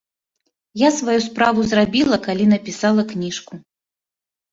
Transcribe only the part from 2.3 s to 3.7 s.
напісала кніжку.